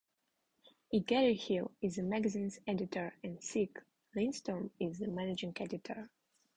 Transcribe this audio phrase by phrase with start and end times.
[0.91, 0.99] E.
[0.99, 3.83] Garry Hill is the magazine's editor and Sieg
[4.15, 6.09] Lindstrom is the managing editor.